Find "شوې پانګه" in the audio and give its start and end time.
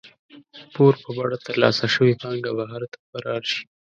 1.95-2.51